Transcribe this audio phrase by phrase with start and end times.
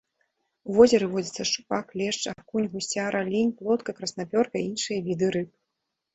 [0.69, 5.49] У возеры водзяцца шчупак, лешч, акунь, гусцяра, лінь, плотка, краснапёрка і іншыя віды рыб.